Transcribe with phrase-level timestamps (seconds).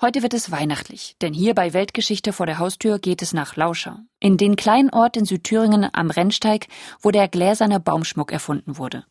[0.00, 4.04] Heute wird es weihnachtlich, denn hier bei Weltgeschichte vor der Haustür geht es nach Lauscher,
[4.20, 6.68] in den kleinen Ort in Südthüringen am Rennsteig,
[7.02, 9.02] wo der gläserne Baumschmuck erfunden wurde.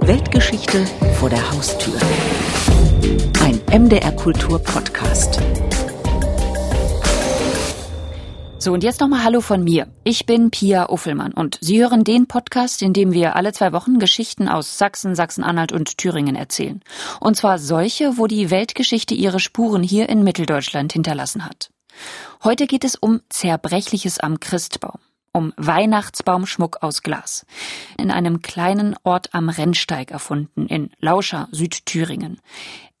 [0.00, 0.84] Weltgeschichte
[1.20, 1.94] vor der Haustür.
[3.40, 5.40] Ein MDR Kultur Podcast.
[8.62, 9.88] So, und jetzt nochmal Hallo von mir.
[10.04, 13.98] Ich bin Pia Uffelmann und Sie hören den Podcast, in dem wir alle zwei Wochen
[13.98, 16.80] Geschichten aus Sachsen, Sachsen-Anhalt und Thüringen erzählen.
[17.18, 21.70] Und zwar solche, wo die Weltgeschichte ihre Spuren hier in Mitteldeutschland hinterlassen hat.
[22.44, 25.00] Heute geht es um Zerbrechliches am Christbaum
[25.34, 27.46] um Weihnachtsbaumschmuck aus Glas.
[27.96, 32.38] In einem kleinen Ort am Rennsteig erfunden, in Lauscher, Südthüringen.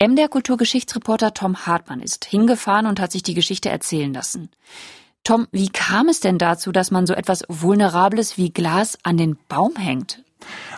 [0.02, 4.50] MDR Kulturgeschichtsreporter Tom Hartmann ist hingefahren und hat sich die Geschichte erzählen lassen.
[5.24, 9.38] Tom, wie kam es denn dazu, dass man so etwas Vulnerables wie Glas an den
[9.48, 10.24] Baum hängt?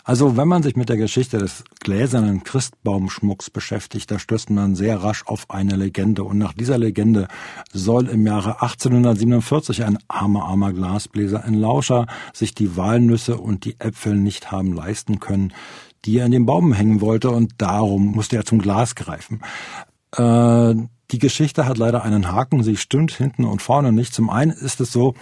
[0.04, 5.02] Also wenn man sich mit der Geschichte des gläsernen Christbaumschmucks beschäftigt, da stößt man sehr
[5.02, 6.24] rasch auf eine Legende.
[6.24, 7.28] Und nach dieser Legende
[7.72, 13.80] soll im Jahre 1847 ein armer, armer Glasbläser in Lauscher sich die Walnüsse und die
[13.80, 15.54] Äpfel nicht haben leisten können,
[16.04, 17.30] die er an den Baum hängen wollte.
[17.30, 19.40] Und darum musste er zum Glas greifen.
[20.16, 20.74] Äh,
[21.10, 24.14] die Geschichte hat leider einen Haken, sie stimmt hinten und vorne nicht.
[24.14, 25.14] Zum einen ist es so,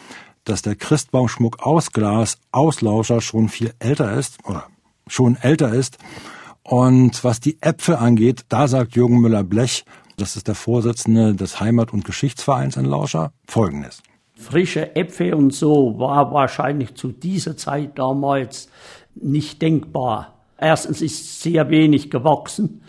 [0.45, 4.67] dass der Christbaumschmuck aus Glas, aus Lauscher schon viel älter ist oder
[5.07, 5.99] schon älter ist.
[6.63, 9.85] Und was die Äpfel angeht, da sagt Jürgen Müller-Blech,
[10.17, 14.03] das ist der Vorsitzende des Heimat- und Geschichtsvereins in Lauscher, Folgendes.
[14.35, 18.69] Frische Äpfel und so war wahrscheinlich zu dieser Zeit damals
[19.15, 20.35] nicht denkbar.
[20.59, 22.83] Erstens ist sehr wenig gewachsen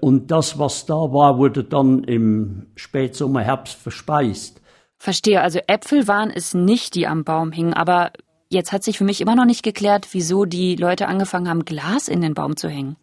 [0.00, 4.60] und das, was da war, wurde dann im Spätsommer, Herbst verspeist.
[4.98, 8.12] Verstehe, also Äpfel waren es nicht, die am Baum hingen, aber
[8.48, 12.08] jetzt hat sich für mich immer noch nicht geklärt, wieso die Leute angefangen haben, Glas
[12.08, 12.96] in den Baum zu hängen.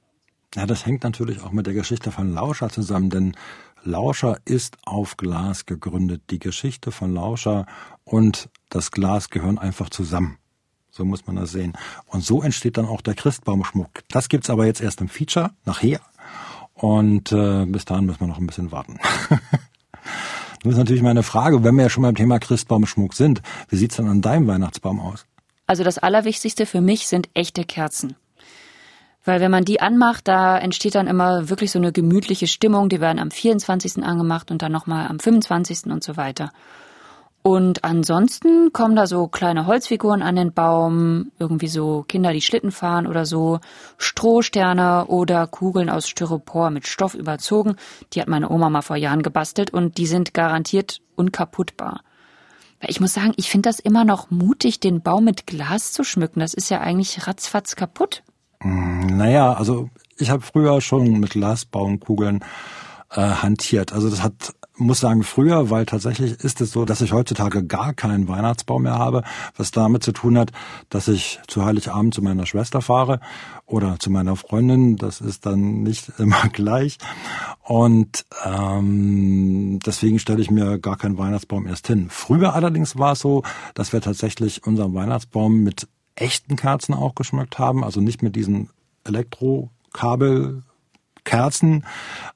[0.55, 3.35] Ja, das hängt natürlich auch mit der Geschichte von Lauscher zusammen, denn
[3.83, 6.21] Lauscher ist auf Glas gegründet.
[6.29, 7.65] Die Geschichte von Lauscher
[8.03, 10.37] und das Glas gehören einfach zusammen.
[10.89, 11.73] So muss man das sehen.
[12.05, 13.89] Und so entsteht dann auch der Christbaumschmuck.
[14.09, 15.99] Das gibt's aber jetzt erst im Feature, nachher.
[16.83, 18.99] Und äh, bis dahin müssen wir noch ein bisschen warten.
[20.65, 23.95] Nun ist natürlich meine Frage, wenn wir ja schon beim Thema Christbaumschmuck sind, wie sieht's
[23.95, 25.25] denn an deinem Weihnachtsbaum aus?
[25.65, 28.17] Also das Allerwichtigste für mich sind echte Kerzen.
[29.23, 32.89] Weil wenn man die anmacht, da entsteht dann immer wirklich so eine gemütliche Stimmung.
[32.89, 34.03] Die werden am 24.
[34.03, 35.85] angemacht und dann nochmal am 25.
[35.85, 36.51] und so weiter.
[37.43, 42.71] Und ansonsten kommen da so kleine Holzfiguren an den Baum, irgendwie so Kinder, die Schlitten
[42.71, 43.59] fahren oder so,
[43.97, 47.75] Strohsterne oder Kugeln aus Styropor mit Stoff überzogen.
[48.13, 52.01] Die hat meine Oma mal vor Jahren gebastelt und die sind garantiert unkaputtbar.
[52.87, 56.39] Ich muss sagen, ich finde das immer noch mutig, den Baum mit Glas zu schmücken.
[56.39, 58.23] Das ist ja eigentlich ratzfatz kaputt.
[58.61, 62.39] Hm, naja, also ich habe früher schon mit Glasbaumkugeln
[63.11, 63.91] äh, hantiert.
[63.91, 67.93] Also das hat muss sagen früher, weil tatsächlich ist es so, dass ich heutzutage gar
[67.93, 69.23] keinen Weihnachtsbaum mehr habe,
[69.55, 70.51] was damit zu tun hat,
[70.89, 73.19] dass ich zu Heiligabend zu meiner Schwester fahre
[73.65, 74.97] oder zu meiner Freundin.
[74.97, 76.97] Das ist dann nicht immer gleich.
[77.61, 82.07] Und ähm, deswegen stelle ich mir gar keinen Weihnachtsbaum erst hin.
[82.09, 83.43] Früher allerdings war es so,
[83.75, 88.69] dass wir tatsächlich unseren Weihnachtsbaum mit echten Kerzen auch geschmückt haben, also nicht mit diesen
[89.03, 90.63] Elektrokabel
[91.23, 91.85] Kerzen,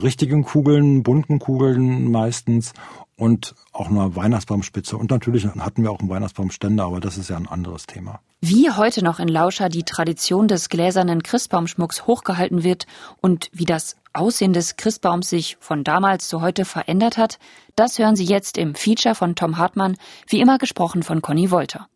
[0.02, 2.74] richtigen Kugeln, bunten Kugeln meistens
[3.18, 4.96] und auch eine Weihnachtsbaumspitze.
[4.96, 8.20] Und natürlich hatten wir auch einen Weihnachtsbaumständer, aber das ist ja ein anderes Thema.
[8.40, 12.86] Wie heute noch in Lauscher die Tradition des gläsernen Christbaumschmucks hochgehalten wird
[13.20, 17.40] und wie das Aussehen des Christbaums sich von damals zu heute verändert hat,
[17.76, 21.88] das hören Sie jetzt im Feature von Tom Hartmann, wie immer gesprochen von Conny Wolter.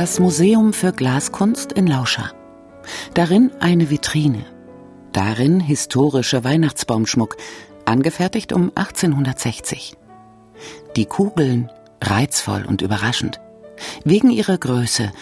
[0.00, 2.32] Das Museum für Glaskunst in Lauscher.
[3.12, 4.46] Darin eine Vitrine.
[5.12, 7.36] Darin historischer Weihnachtsbaumschmuck,
[7.84, 9.98] angefertigt um 1860.
[10.96, 13.42] Die Kugeln reizvoll und überraschend.
[14.02, 15.12] Wegen ihrer Größe,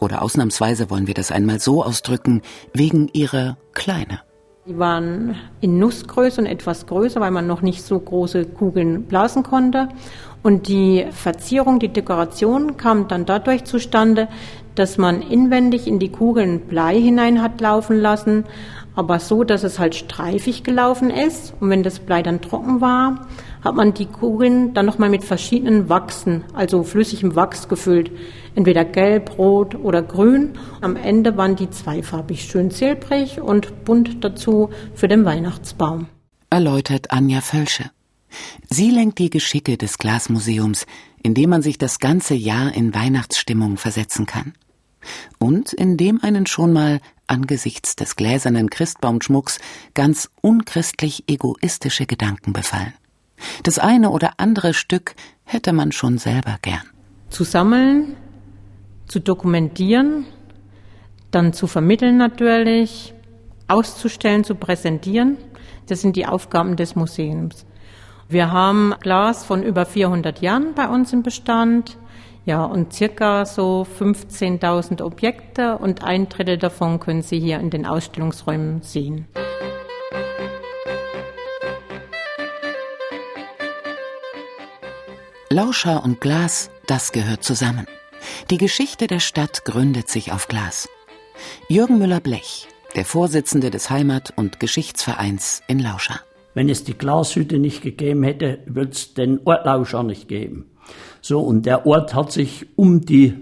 [0.00, 2.42] oder ausnahmsweise wollen wir das einmal so ausdrücken,
[2.72, 4.20] wegen ihrer Kleine.
[4.66, 9.42] Die waren in Nussgröße und etwas größer, weil man noch nicht so große Kugeln blasen
[9.42, 9.90] konnte.
[10.42, 14.26] Und die Verzierung, die Dekoration kam dann dadurch zustande,
[14.74, 18.44] dass man inwendig in die Kugeln Blei hinein hat laufen lassen,
[18.94, 21.52] aber so, dass es halt streifig gelaufen ist.
[21.60, 23.26] Und wenn das Blei dann trocken war,
[23.64, 28.10] hat man die Kugeln dann nochmal mit verschiedenen Wachsen, also flüssigem Wachs gefüllt.
[28.54, 30.58] Entweder gelb, rot oder grün.
[30.82, 36.06] Am Ende waren die zweifarbig schön silbrig und bunt dazu für den Weihnachtsbaum.
[36.50, 37.90] Erläutert Anja Völsche.
[38.68, 40.86] Sie lenkt die Geschicke des Glasmuseums,
[41.22, 44.52] in dem man sich das ganze Jahr in Weihnachtsstimmung versetzen kann.
[45.38, 49.58] Und in dem einen schon mal angesichts des gläsernen Christbaumschmucks
[49.94, 52.94] ganz unchristlich egoistische Gedanken befallen.
[53.62, 55.14] Das eine oder andere Stück
[55.44, 56.82] hätte man schon selber gern.
[57.28, 58.16] Zu sammeln,
[59.06, 60.26] zu dokumentieren,
[61.30, 63.14] dann zu vermitteln natürlich,
[63.68, 65.36] auszustellen, zu präsentieren.
[65.86, 67.66] Das sind die Aufgaben des Museums.
[68.28, 71.98] Wir haben Glas von über 400 Jahren bei uns im Bestand.
[72.46, 77.86] Ja, und circa so 15.000 Objekte und ein Drittel davon können Sie hier in den
[77.86, 79.26] Ausstellungsräumen sehen.
[85.54, 87.86] Lauscher und Glas, das gehört zusammen.
[88.50, 90.88] Die Geschichte der Stadt gründet sich auf Glas.
[91.68, 92.66] Jürgen Müller-Blech,
[92.96, 96.18] der Vorsitzende des Heimat- und Geschichtsvereins in Lauscher.
[96.54, 100.72] Wenn es die Glashütte nicht gegeben hätte, würde es den Ort Lauscher nicht geben.
[101.20, 103.34] So, und der Ort hat sich um die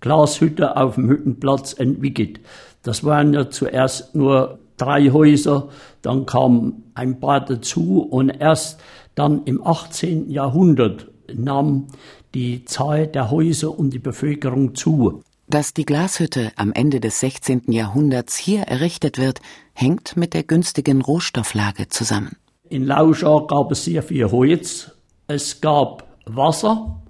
[0.00, 2.40] Glashütte auf dem Hüttenplatz entwickelt.
[2.82, 5.68] Das waren ja zuerst nur drei Häuser,
[6.02, 8.80] dann kam ein paar dazu und erst
[9.14, 10.30] dann im 18.
[10.30, 11.88] Jahrhundert nahm
[12.34, 15.22] die Zahl der Häuser und die Bevölkerung zu.
[15.48, 17.62] Dass die Glashütte am Ende des 16.
[17.72, 19.40] Jahrhunderts hier errichtet wird,
[19.72, 22.36] hängt mit der günstigen Rohstofflage zusammen.
[22.68, 24.92] In Lauschau gab es sehr viel Holz,
[25.26, 27.02] es gab Wasser,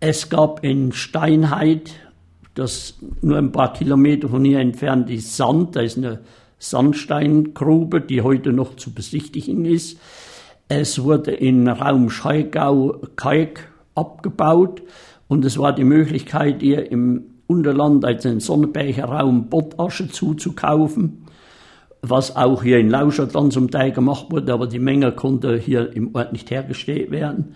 [0.00, 1.92] es gab in Steinheit,
[2.54, 6.20] das nur ein paar Kilometer von hier entfernt ist, Sand, da ist eine
[6.58, 9.98] Sandsteingrube, die heute noch zu besichtigen ist.
[10.68, 14.82] Es wurde in Raum Scheigau Kalk abgebaut
[15.28, 21.26] und es war die Möglichkeit, ihr im Unterland, also im Sonneberger Raum, Bottasche zuzukaufen,
[22.00, 25.94] was auch hier in Lauscher dann zum Teil gemacht wurde, aber die Menge konnte hier
[25.94, 27.54] im Ort nicht hergestellt werden.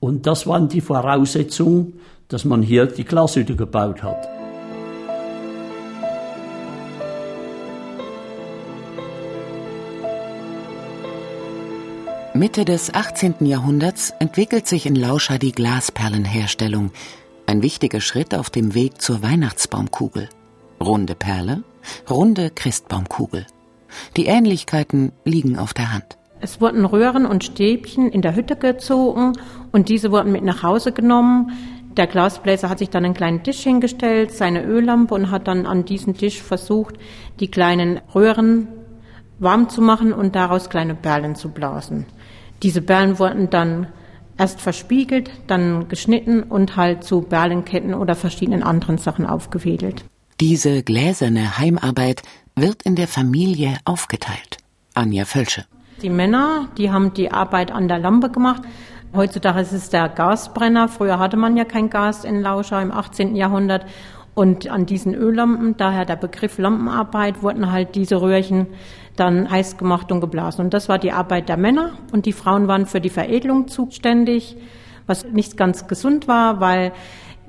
[0.00, 1.94] Und das waren die Voraussetzungen,
[2.26, 4.31] dass man hier die Glashütte gebaut hat.
[12.42, 13.46] Mitte des 18.
[13.46, 16.90] Jahrhunderts entwickelt sich in Lauscha die Glasperlenherstellung,
[17.46, 20.28] ein wichtiger Schritt auf dem Weg zur Weihnachtsbaumkugel.
[20.82, 21.62] Runde Perle,
[22.10, 23.46] runde Christbaumkugel.
[24.16, 26.18] Die Ähnlichkeiten liegen auf der Hand.
[26.40, 29.34] Es wurden Röhren und Stäbchen in der Hütte gezogen
[29.70, 31.52] und diese wurden mit nach Hause genommen.
[31.96, 35.84] Der Glasbläser hat sich dann einen kleinen Tisch hingestellt, seine Öllampe und hat dann an
[35.84, 36.96] diesem Tisch versucht,
[37.38, 38.66] die kleinen Röhren
[39.42, 42.06] warm zu machen und daraus kleine Perlen zu blasen.
[42.62, 43.88] Diese Perlen wurden dann
[44.38, 50.04] erst verspiegelt, dann geschnitten und halt zu Perlenketten oder verschiedenen anderen Sachen aufgewedelt.
[50.40, 52.22] Diese gläserne Heimarbeit
[52.56, 54.58] wird in der Familie aufgeteilt.
[54.94, 55.64] Anja Völsche.
[56.02, 58.62] Die Männer, die haben die Arbeit an der Lampe gemacht.
[59.14, 60.88] Heutzutage ist es der Gasbrenner.
[60.88, 63.36] Früher hatte man ja kein Gas in Lauscher im 18.
[63.36, 63.86] Jahrhundert.
[64.34, 68.66] Und an diesen Öllampen, daher der Begriff Lampenarbeit, wurden halt diese Röhrchen
[69.16, 70.64] dann heiß gemacht und geblasen.
[70.64, 74.56] Und das war die Arbeit der Männer und die Frauen waren für die Veredelung zuständig,
[75.06, 76.92] was nicht ganz gesund war, weil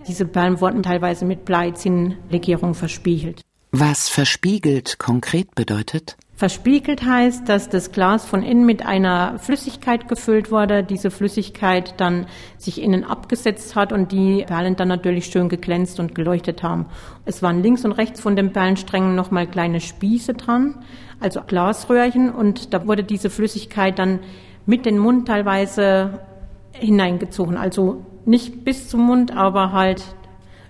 [0.07, 3.41] diese Perlen wurden teilweise mit Bleizinnlegierung verspiegelt.
[3.71, 6.17] Was verspiegelt konkret bedeutet?
[6.35, 12.25] Verspiegelt heißt, dass das Glas von innen mit einer Flüssigkeit gefüllt wurde, diese Flüssigkeit dann
[12.57, 16.87] sich innen abgesetzt hat und die Perlen dann natürlich schön geglänzt und geleuchtet haben.
[17.25, 20.83] Es waren links und rechts von den Perlensträngen nochmal kleine Spieße dran,
[21.19, 24.19] also Glasröhrchen und da wurde diese Flüssigkeit dann
[24.65, 26.19] mit den Mund teilweise
[26.71, 27.57] hineingezogen.
[27.57, 30.03] Also nicht bis zum Mund, aber halt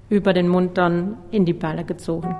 [0.09, 2.35] über den Mund dann in die Perle gezogen.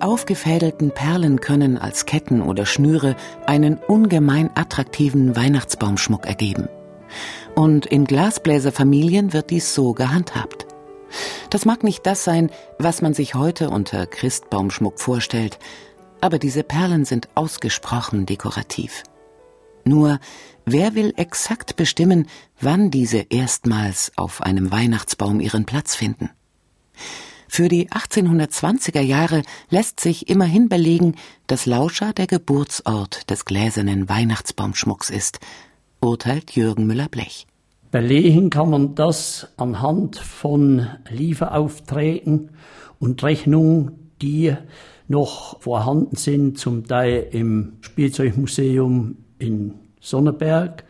[0.00, 3.16] Die aufgefädelten Perlen können als Ketten oder Schnüre
[3.46, 6.70] einen ungemein attraktiven Weihnachtsbaumschmuck ergeben.
[7.54, 10.66] Und in Glasbläserfamilien wird dies so gehandhabt.
[11.50, 15.58] Das mag nicht das sein, was man sich heute unter Christbaumschmuck vorstellt,
[16.22, 19.02] aber diese Perlen sind ausgesprochen dekorativ.
[19.84, 20.18] Nur,
[20.64, 22.26] wer will exakt bestimmen,
[22.58, 26.30] wann diese erstmals auf einem Weihnachtsbaum ihren Platz finden?
[27.52, 31.16] Für die 1820er Jahre lässt sich immerhin belegen,
[31.48, 35.40] dass Lauscha der Geburtsort des gläsernen Weihnachtsbaumschmucks ist,
[36.00, 37.48] urteilt Jürgen Müller-Blech.
[37.90, 42.50] Belegen kann man das anhand von Lieferaufträgen
[43.00, 44.54] und Rechnungen, die
[45.08, 50.84] noch vorhanden sind, zum Teil im Spielzeugmuseum in Sonneberg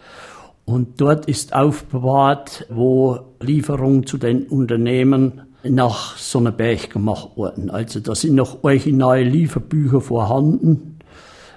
[0.67, 7.71] Und dort ist aufbewahrt, wo Lieferungen zu den Unternehmen nach Sonneberg gemacht wurden.
[7.71, 10.99] Also da sind noch originale Lieferbücher vorhanden,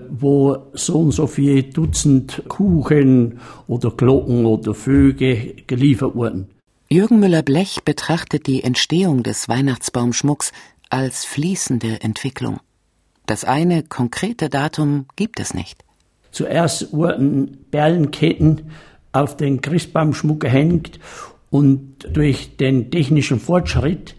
[0.09, 6.49] wo so und so viele Dutzend Kuchen oder Glocken oder Vögel geliefert wurden.
[6.89, 10.51] Jürgen Müller-Blech betrachtet die Entstehung des Weihnachtsbaumschmucks
[10.89, 12.59] als fließende Entwicklung.
[13.25, 15.83] Das eine konkrete Datum gibt es nicht.
[16.31, 18.71] Zuerst wurden Perlenketten
[19.11, 20.99] auf den Christbaumschmuck gehängt
[21.53, 24.15] und durch den technischen Fortschritt,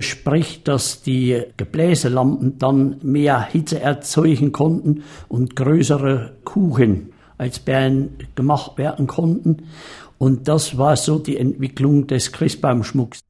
[0.00, 8.78] sprich, dass die Gebläselampen dann mehr Hitze erzeugen konnten und größere Kuchen als Bären gemacht
[8.78, 9.68] werden konnten.
[10.18, 13.20] Und das war so die Entwicklung des Christbaumschmucks.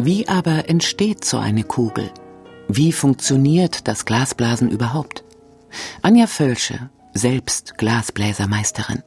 [0.00, 2.10] Wie aber entsteht so eine Kugel?
[2.68, 5.24] Wie funktioniert das Glasblasen überhaupt?
[6.02, 9.02] Anja Völsche, selbst Glasbläsermeisterin.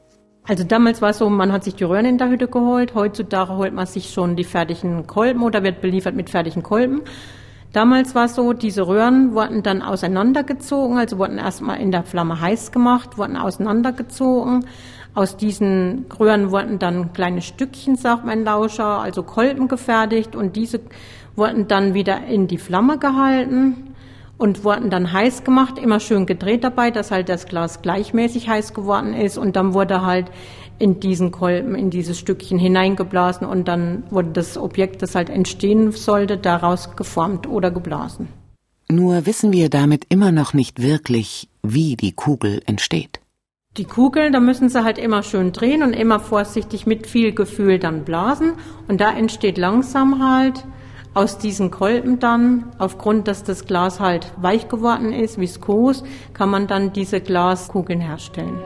[0.48, 2.94] Also damals war es so, man hat sich die Röhren in der Hütte geholt.
[2.94, 7.02] Heutzutage holt man sich schon die fertigen Kolben oder wird beliefert mit fertigen Kolben.
[7.76, 12.40] Damals war es so, diese Röhren wurden dann auseinandergezogen, also wurden erstmal in der Flamme
[12.40, 14.64] heiß gemacht, wurden auseinandergezogen.
[15.12, 20.80] Aus diesen Röhren wurden dann kleine Stückchen, sagt mein Lauscher, also Kolben gefertigt und diese
[21.34, 23.94] wurden dann wieder in die Flamme gehalten
[24.38, 28.72] und wurden dann heiß gemacht, immer schön gedreht dabei, dass halt das Glas gleichmäßig heiß
[28.72, 30.30] geworden ist und dann wurde halt
[30.78, 35.92] in diesen Kolben, in dieses Stückchen hineingeblasen und dann wurde das Objekt, das halt entstehen
[35.92, 38.28] sollte, daraus geformt oder geblasen.
[38.88, 43.20] Nur wissen wir damit immer noch nicht wirklich, wie die Kugel entsteht.
[43.76, 47.78] Die Kugel, da müssen sie halt immer schön drehen und immer vorsichtig mit viel Gefühl
[47.78, 48.52] dann blasen
[48.88, 50.64] und da entsteht langsam halt
[51.12, 56.04] aus diesen Kolben dann, aufgrund, dass das Glas halt weich geworden ist, viskos,
[56.34, 58.60] kann man dann diese Glaskugeln herstellen.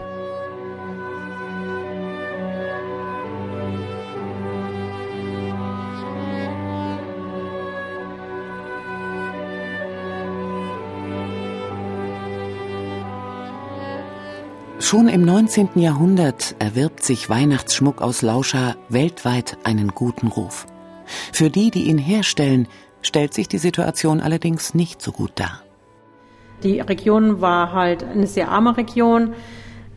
[14.90, 15.68] Schon im 19.
[15.76, 20.66] Jahrhundert erwirbt sich Weihnachtsschmuck aus Lauscha weltweit einen guten Ruf.
[21.32, 22.66] Für die, die ihn herstellen,
[23.00, 25.62] stellt sich die Situation allerdings nicht so gut dar.
[26.64, 29.34] Die Region war halt eine sehr arme Region.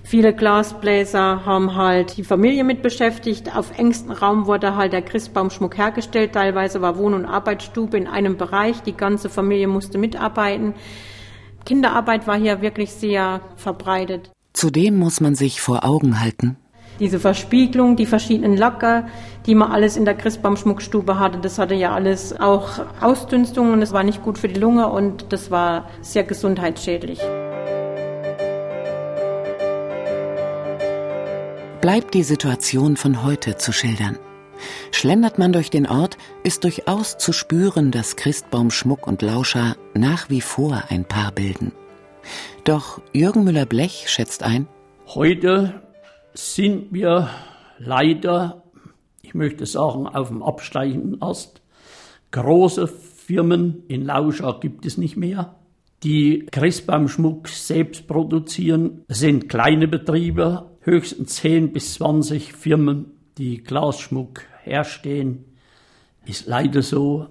[0.03, 3.55] Viele Glasbläser haben halt die Familie mit beschäftigt.
[3.55, 6.33] Auf engstem Raum wurde halt der Christbaumschmuck hergestellt.
[6.33, 8.83] Teilweise war Wohn- und Arbeitsstube in einem Bereich.
[8.83, 10.75] Die ganze Familie musste mitarbeiten.
[11.65, 14.32] Kinderarbeit war hier wirklich sehr verbreitet.
[14.53, 16.57] Zudem muss man sich vor Augen halten,
[16.99, 19.07] diese Verspiegelung, die verschiedenen Lacker,
[19.45, 23.79] die man alles in der Christbaumschmuckstube hatte, das hatte ja alles auch Ausdünstungen.
[23.79, 27.19] Das war nicht gut für die Lunge und das war sehr gesundheitsschädlich.
[31.81, 34.17] Bleibt die Situation von heute zu schildern.
[34.91, 40.39] Schlendert man durch den Ort, ist durchaus zu spüren, dass Christbaumschmuck und Lauscher nach wie
[40.39, 41.73] vor ein Paar bilden.
[42.63, 44.67] Doch Jürgen Müller-Blech schätzt ein,
[45.07, 45.83] Heute
[46.33, 47.29] sind wir
[47.77, 48.63] leider,
[49.21, 51.61] ich möchte sagen, auf dem absteigenden Ast.
[52.31, 55.55] Große Firmen in Lauscha gibt es nicht mehr.
[56.01, 65.45] Die Christbaumschmuck selbst produzieren, sind kleine Betriebe, höchstens 10 bis 20 Firmen, die Glasschmuck herstellen.
[66.25, 67.27] Ist leider so.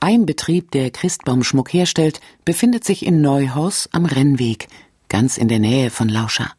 [0.00, 4.68] Ein Betrieb, der Christbaumschmuck herstellt, befindet sich in Neuhaus am Rennweg,
[5.08, 6.50] ganz in der Nähe von Lauscha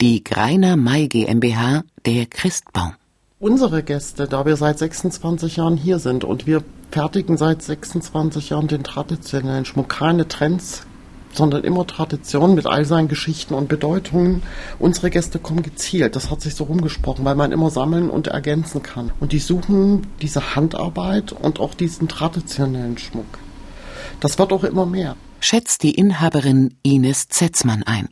[0.00, 2.94] die Greiner Mai GmbH, der Christbaum.
[3.38, 8.68] Unsere Gäste, da wir seit 26 Jahren hier sind und wir fertigen seit 26 Jahren
[8.68, 10.86] den traditionellen Schmuck, keine Trends,
[11.34, 14.42] sondern immer Tradition mit all seinen Geschichten und Bedeutungen.
[14.78, 18.82] Unsere Gäste kommen gezielt, das hat sich so rumgesprochen, weil man immer sammeln und ergänzen
[18.82, 19.10] kann.
[19.20, 23.38] Und die suchen diese Handarbeit und auch diesen traditionellen Schmuck.
[24.20, 25.16] Das wird auch immer mehr.
[25.40, 28.08] Schätzt die Inhaberin Ines Zetzmann ein.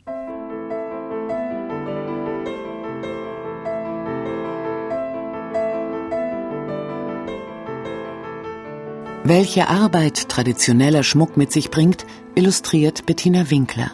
[9.25, 13.91] Welche Arbeit traditioneller Schmuck mit sich bringt, illustriert Bettina Winkler.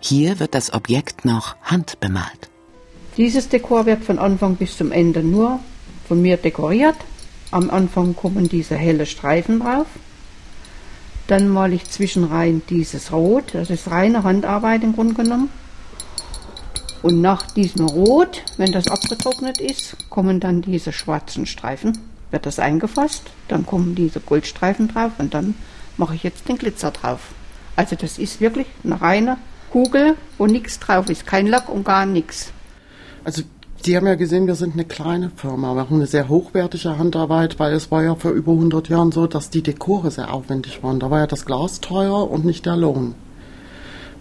[0.00, 2.50] Hier wird das Objekt noch handbemalt.
[3.16, 5.60] Dieses Dekor wird von Anfang bis zum Ende nur
[6.08, 6.96] von mir dekoriert.
[7.52, 9.86] Am Anfang kommen diese helle Streifen drauf.
[11.28, 15.50] Dann male ich zwischenrein dieses Rot, das ist reine Handarbeit im Grunde genommen.
[17.00, 21.96] Und nach diesem Rot, wenn das abgetrocknet ist, kommen dann diese schwarzen Streifen
[22.30, 25.54] wird das eingefasst, dann kommen diese Goldstreifen drauf und dann
[25.96, 27.20] mache ich jetzt den Glitzer drauf.
[27.76, 29.38] Also das ist wirklich eine reine
[29.70, 32.52] Kugel, wo nichts drauf ist, kein Lack und gar nichts.
[33.24, 33.42] Also
[33.84, 35.74] Sie haben ja gesehen, wir sind eine kleine Firma.
[35.74, 39.26] Wir haben eine sehr hochwertige Handarbeit, weil es war ja vor über 100 Jahren so,
[39.26, 41.00] dass die Dekore sehr aufwendig waren.
[41.00, 43.14] Da war ja das Glas teuer und nicht der Lohn.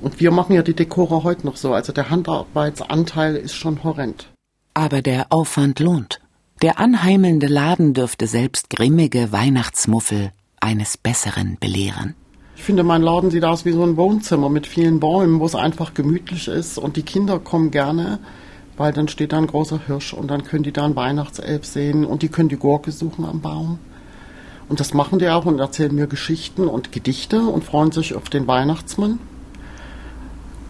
[0.02, 1.74] Und wir machen ja die Dekore heute noch so.
[1.74, 4.28] Also der Handarbeitsanteil ist schon horrend.
[4.74, 6.20] Aber der Aufwand lohnt.
[6.64, 12.16] Der anheimelnde Laden dürfte selbst grimmige Weihnachtsmuffel eines Besseren belehren.
[12.56, 15.56] Ich finde, mein Laden sieht aus wie so ein Wohnzimmer mit vielen Bäumen, wo es
[15.56, 18.20] einfach gemütlich ist und die Kinder kommen gerne
[18.78, 22.06] weil dann steht da ein großer Hirsch und dann können die da einen Weihnachtself sehen
[22.06, 23.80] und die können die Gurke suchen am Baum.
[24.70, 28.30] Und das machen die auch und erzählen mir Geschichten und Gedichte und freuen sich auf
[28.30, 29.20] den Weihnachtsmann.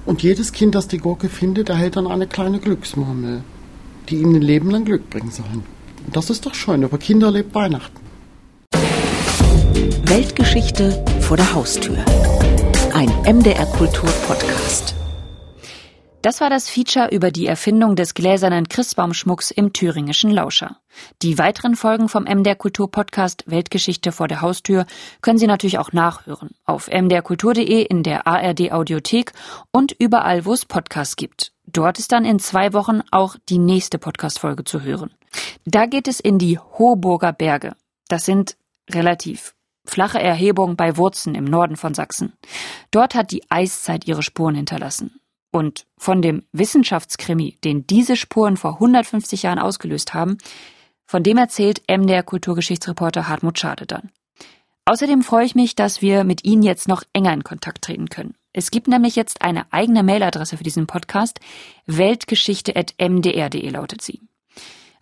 [0.05, 3.43] Und jedes Kind, das die Gurke findet, erhält dann eine kleine Glücksmurmel,
[4.09, 5.63] die ihm ein Leben lang Glück bringen sollen.
[6.11, 7.99] Das ist doch schön, aber Kinder lebt Weihnachten.
[10.05, 11.97] Weltgeschichte vor der Haustür.
[12.93, 14.93] Ein MDR Kultur Podcast.
[16.21, 20.77] Das war das Feature über die Erfindung des gläsernen Christbaumschmucks im thüringischen Lauscher.
[21.21, 24.85] Die weiteren Folgen vom MDR Kultur Podcast Weltgeschichte vor der Haustür
[25.21, 29.33] können Sie natürlich auch nachhören auf mdrkultur.de in der ARD Audiothek
[29.71, 31.51] und überall, wo es Podcasts gibt.
[31.65, 35.11] Dort ist dann in zwei Wochen auch die nächste Podcast-Folge zu hören.
[35.65, 37.75] Da geht es in die Hohburger Berge.
[38.07, 38.57] Das sind
[38.89, 42.33] relativ flache Erhebungen bei Wurzen im Norden von Sachsen.
[42.91, 45.19] Dort hat die Eiszeit ihre Spuren hinterlassen.
[45.51, 50.37] Und von dem Wissenschaftskrimi, den diese Spuren vor 150 Jahren ausgelöst haben,
[51.05, 54.09] von dem erzählt MDR Kulturgeschichtsreporter Hartmut Schade dann.
[54.85, 58.35] Außerdem freue ich mich, dass wir mit Ihnen jetzt noch enger in Kontakt treten können.
[58.51, 61.39] Es gibt nämlich jetzt eine eigene Mailadresse für diesen Podcast.
[61.85, 64.21] Weltgeschichte.mdr.de lautet sie.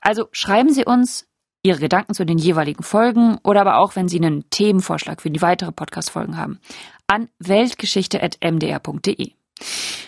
[0.01, 1.27] Also schreiben Sie uns
[1.63, 5.41] Ihre Gedanken zu den jeweiligen Folgen oder aber auch, wenn Sie einen Themenvorschlag für die
[5.41, 6.59] weitere Podcast-Folgen haben,
[7.07, 9.31] an weltgeschichte.mdr.de.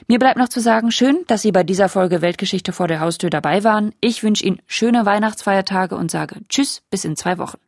[0.07, 3.29] Mir bleibt noch zu sagen, schön, dass Sie bei dieser Folge Weltgeschichte vor der Haustür
[3.29, 3.93] dabei waren.
[4.01, 7.59] Ich wünsche Ihnen schöne Weihnachtsfeiertage und sage Tschüss bis in zwei Wochen.